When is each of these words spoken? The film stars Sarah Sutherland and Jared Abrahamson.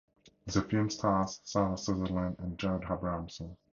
The 0.47 0.63
film 0.63 0.89
stars 0.89 1.41
Sarah 1.43 1.77
Sutherland 1.77 2.37
and 2.39 2.57
Jared 2.57 2.85
Abrahamson. 2.85 3.55